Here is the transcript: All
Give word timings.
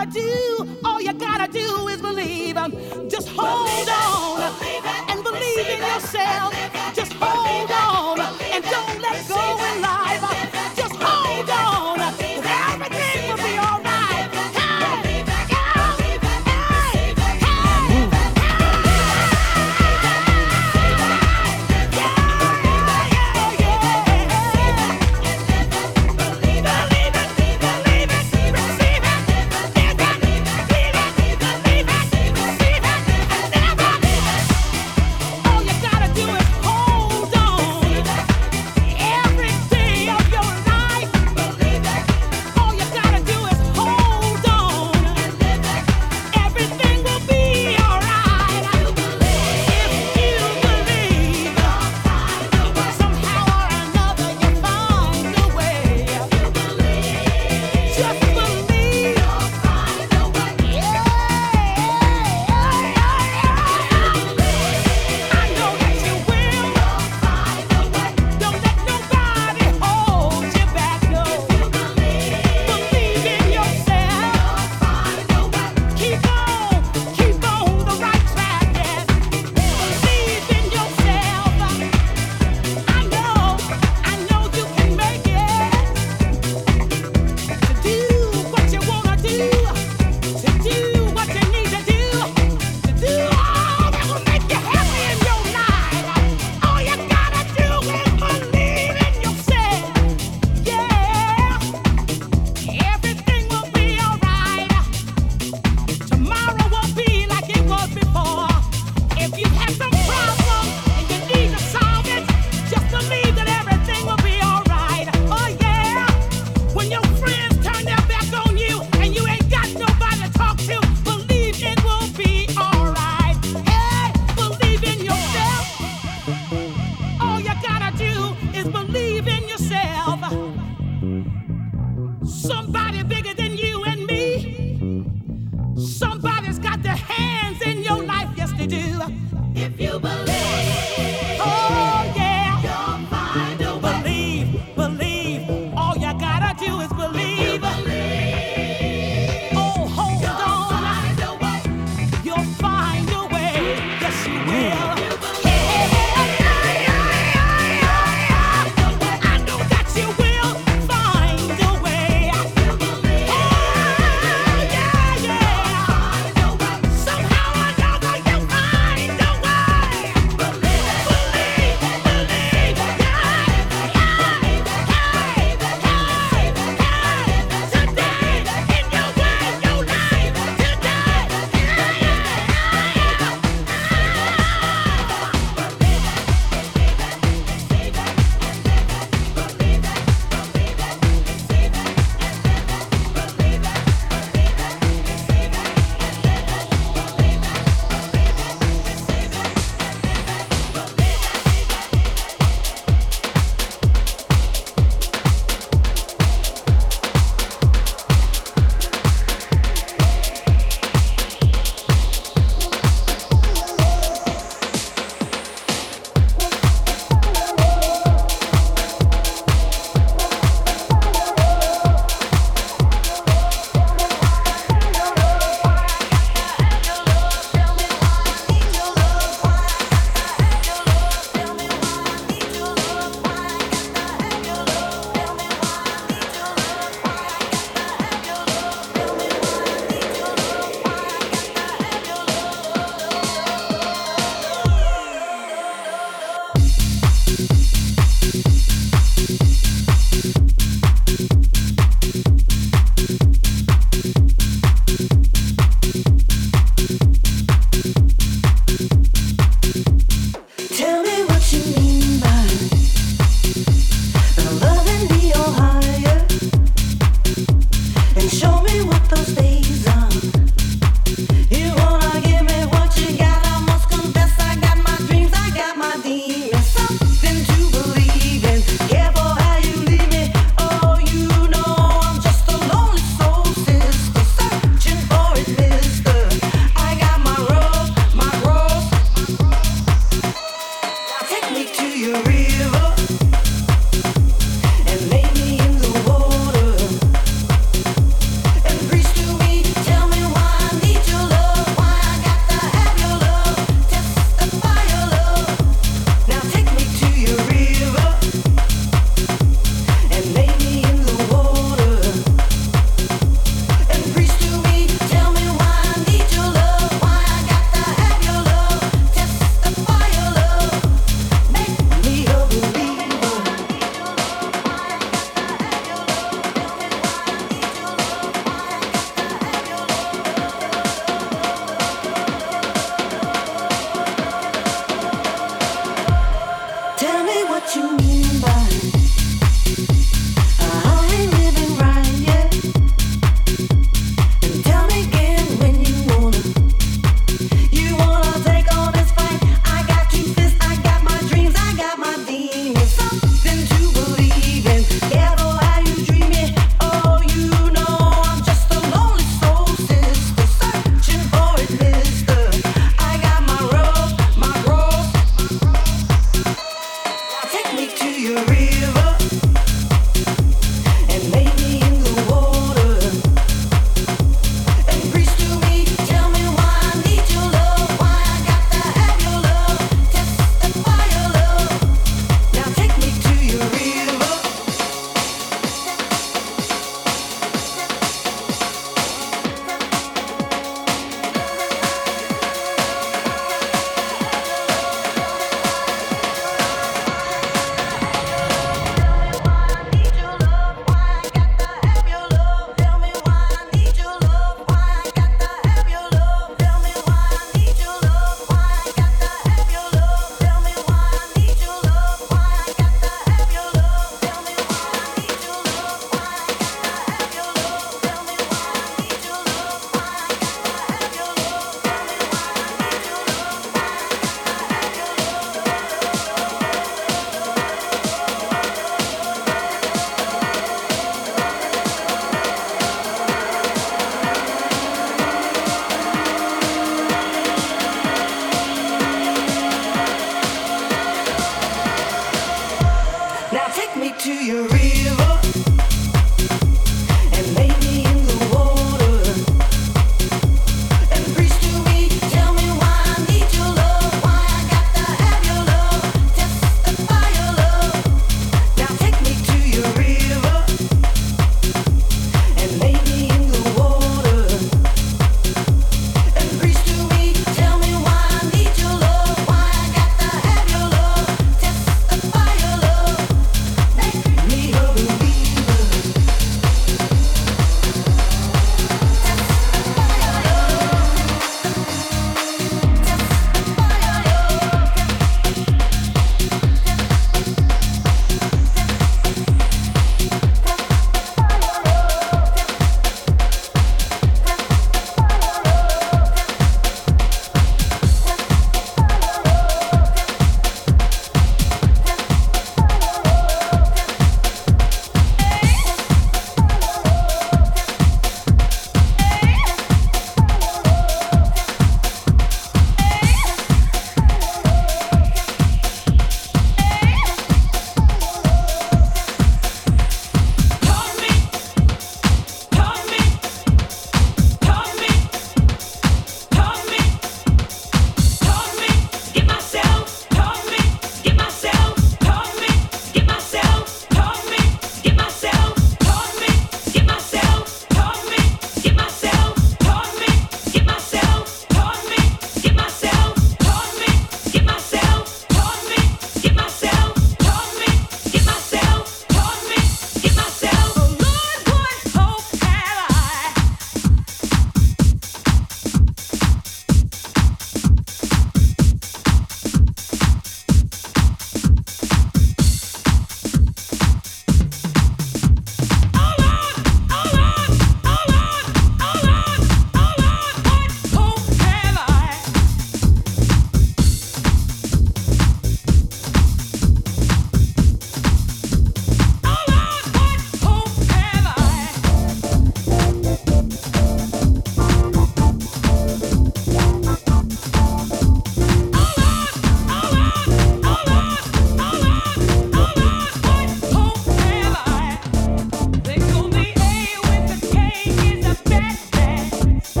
All 0.00 0.49